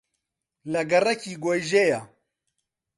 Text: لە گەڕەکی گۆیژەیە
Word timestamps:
لە 0.71 0.81
گەڕەکی 0.91 1.33
گۆیژەیە 1.43 1.99